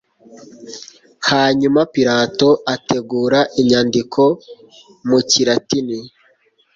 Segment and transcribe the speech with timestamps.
[1.29, 4.21] Hanyuma Pilato ategura inyandiko
[5.09, 5.99] mu kilatini,